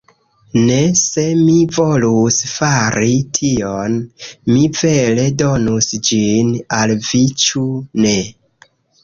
Ne! 0.59 0.77
Se 0.99 1.25
mi 1.41 1.57
volus 1.75 2.39
fari 2.53 3.11
tion, 3.39 3.99
mi 4.55 4.65
vere 4.79 5.27
donus 5.43 5.91
ĝin 6.11 6.51
al 6.81 6.97
vi, 7.11 7.23
ĉu 7.47 7.65
ne? 8.03 8.19